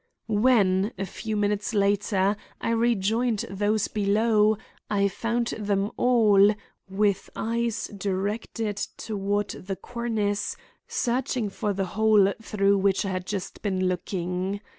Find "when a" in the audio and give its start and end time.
0.25-1.05